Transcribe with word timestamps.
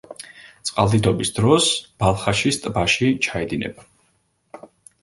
წყალდიდობის 0.69 1.31
დროს 1.35 1.67
ბალხაშის 2.05 2.61
ტბაში 2.65 3.13
ჩაედინება. 3.29 4.69